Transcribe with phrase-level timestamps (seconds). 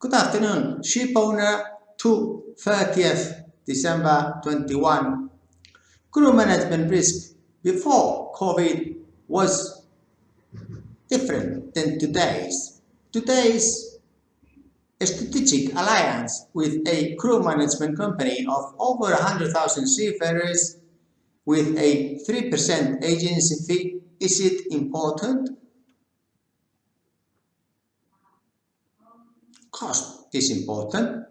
[0.00, 1.64] Good afternoon, ship owner
[1.96, 5.28] to 30th December 21.
[6.12, 8.94] Crew management risk before COVID
[9.26, 9.84] was
[11.08, 12.80] different than today's.
[13.10, 13.98] Today's
[15.02, 20.76] strategic alliance with a crew management company of over 100,000 seafarers
[21.44, 25.58] with a 3% agency fee, is it important?
[29.78, 31.24] Cost is important.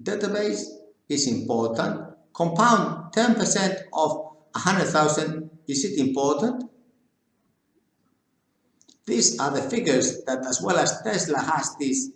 [0.00, 0.62] Database
[1.08, 2.14] is important.
[2.32, 4.12] Compound 10% of
[4.52, 6.70] 100,000, is it important?
[9.04, 12.12] These are the figures that as well as Tesla has this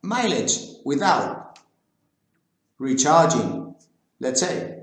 [0.00, 1.58] mileage without
[2.78, 3.74] recharging,
[4.20, 4.78] let's say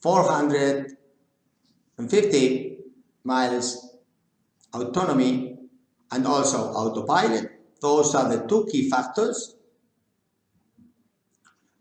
[0.00, 2.78] 450
[3.22, 3.96] miles
[4.74, 5.51] autonomy
[6.12, 7.50] and also autopilot.
[7.80, 9.56] Those are the two key factors.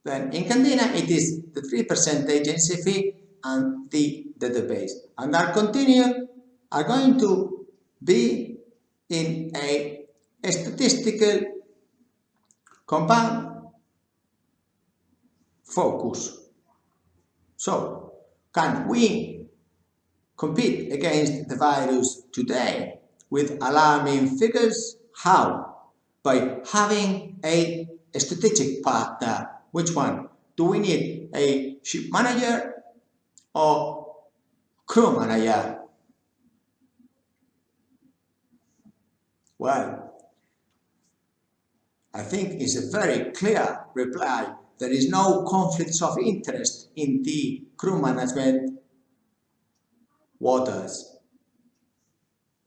[0.03, 4.91] Then in Candina it is the 3% agency fee and the database.
[5.17, 6.27] And our continue
[6.71, 7.67] are going to
[8.03, 8.57] be
[9.09, 10.05] in a,
[10.43, 11.41] a statistical
[12.87, 13.69] compound
[15.63, 16.37] focus.
[17.57, 18.13] So,
[18.53, 19.45] can we
[20.35, 23.00] compete against the virus today
[23.31, 24.97] with alarming figures?
[25.15, 25.75] How?
[26.21, 27.87] By having a,
[28.17, 29.49] strategic partner.
[29.71, 30.27] Which one?
[30.57, 32.83] Do we need a ship manager
[33.55, 34.15] or
[34.85, 35.79] crew manager?
[39.57, 40.13] Well,
[42.13, 44.53] I think it's a very clear reply.
[44.79, 48.79] There is no conflicts of interest in the crew management
[50.39, 51.10] waters.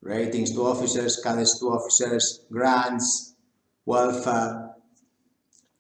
[0.05, 3.35] Ratings to officers, cadets to officers, grants,
[3.87, 4.75] welfare,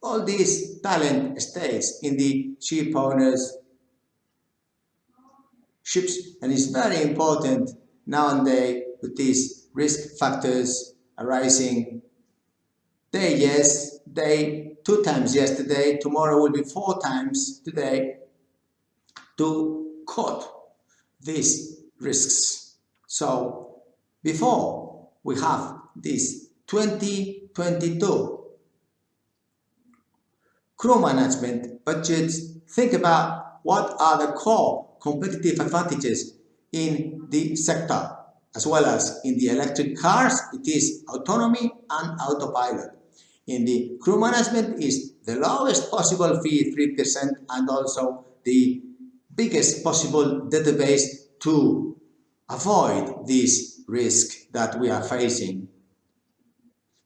[0.03, 3.57] all these talent stays in the ship owners
[5.83, 6.19] ships.
[6.43, 7.71] And it's very important
[8.07, 12.03] nowadays with these risk factors arising.
[13.13, 18.17] Day yes day two times yesterday tomorrow will be four times today
[19.39, 20.47] to cut
[21.21, 22.77] these risks.
[23.07, 23.74] So
[24.25, 28.45] before we have this 2022
[30.77, 32.41] crew management budgets
[32.71, 36.39] think about what are the core competitive advantages
[36.73, 38.11] in the sector
[38.57, 42.91] as well as in the electric cars, it is autonomy and autopilot.
[43.47, 48.81] In the crew management is the lowest possible fee, 3%, and also the
[49.35, 51.03] biggest possible database
[51.41, 51.97] to
[52.49, 55.69] avoid this risk that we are facing.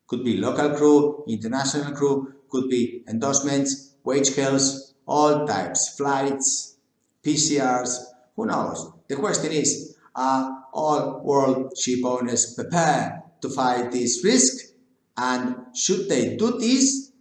[0.07, 6.77] Could be local crew, international crew, could be endorsements, wage scales, all types, flights,
[7.23, 7.99] PCRs,
[8.37, 8.93] who knows?
[9.09, 14.75] The question is, are all world ship owners prepared to fight this risk?
[15.17, 17.13] And should they do this?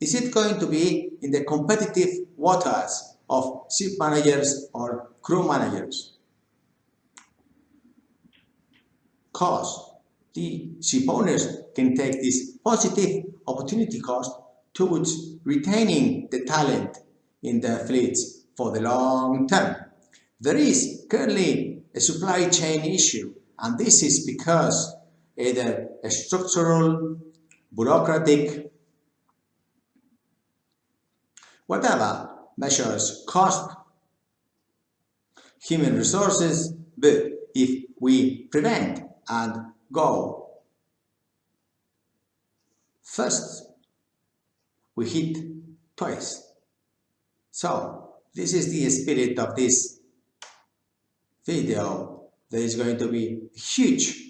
[0.00, 6.13] Is it going to be in the competitive waters of ship managers or crew managers?
[9.34, 9.90] Cost.
[10.32, 14.30] The ship owners can take this positive opportunity cost
[14.72, 16.96] towards retaining the talent
[17.42, 19.76] in their fleets for the long term.
[20.40, 24.94] There is currently a supply chain issue, and this is because
[25.36, 27.18] either a structural,
[27.74, 28.72] bureaucratic,
[31.66, 33.70] whatever measures cost
[35.60, 40.50] human resources, but if we prevent and go
[43.02, 43.68] first,
[44.96, 45.38] we hit
[45.96, 46.52] twice.
[47.50, 50.00] So this is the spirit of this
[51.46, 52.22] video.
[52.50, 54.22] There is going to be huge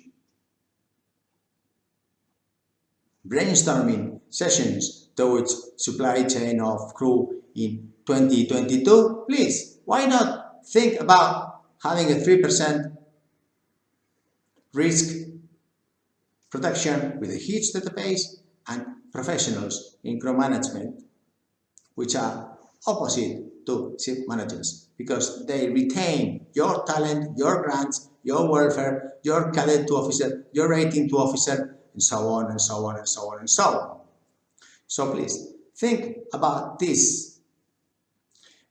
[3.26, 9.24] brainstorming sessions towards supply chain of crew in 2022.
[9.28, 12.96] Please, why not think about having a 3%
[14.74, 15.28] risk
[16.50, 18.22] protection with a huge database
[18.68, 21.02] and professionals in crew management,
[21.94, 29.14] which are opposite to ship managers because they retain your talent, your grants, your welfare,
[29.22, 33.08] your cadet to officer, your rating to officer, and so on and so on and
[33.08, 34.00] so on and so on.
[34.86, 37.40] So please think about this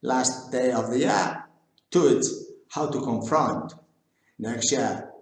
[0.02, 1.46] last day of the year
[1.90, 3.74] towards how to confront
[4.40, 5.13] next year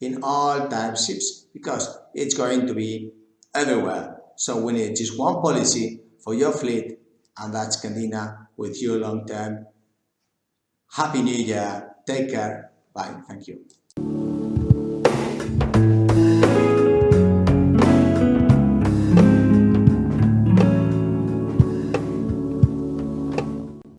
[0.00, 3.10] in all ships because it's going to be
[3.54, 4.18] everywhere.
[4.36, 6.98] So we need just one policy for your fleet,
[7.38, 9.66] and that's Candina with you long term.
[10.92, 11.94] Happy New Year.
[12.06, 12.72] Take care.
[12.94, 13.20] Bye.
[13.28, 13.64] Thank you.